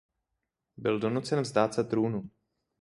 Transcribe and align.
Byl 0.77 0.99
donucen 0.99 1.41
vzdát 1.41 1.73
se 1.73 1.83
trůnu. 1.83 2.29